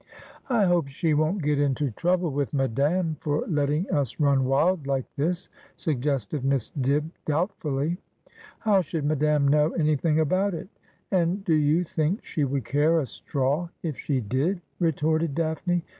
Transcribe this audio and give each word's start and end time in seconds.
'I 0.49 0.65
hope 0.65 0.87
she 0.87 1.13
won't 1.13 1.43
get 1.43 1.59
into 1.59 1.91
trouble 1.91 2.31
with 2.31 2.55
Madame 2.55 3.17
for 3.19 3.45
letting 3.47 3.87
us 3.91 4.19
run 4.19 4.45
wild 4.45 4.87
like 4.87 5.05
this,' 5.15 5.47
suggested 5.75 6.43
Miss 6.43 6.71
Dibb 6.71 7.11
doubtfully.' 7.27 7.99
How 8.61 8.81
should 8.81 9.05
Madame 9.05 9.47
know 9.47 9.69
anything 9.73 10.19
about 10.19 10.55
it? 10.55 10.69
And 11.11 11.43
do 11.45 11.53
you 11.53 11.83
think 11.83 12.25
she 12.25 12.43
would 12.45 12.65
care 12.65 12.99
a 12.99 13.05
straw 13.05 13.69
if 13.83 13.95
she 13.95 14.21
did?' 14.21 14.61
retorted 14.79 15.35
Daphne. 15.35 15.83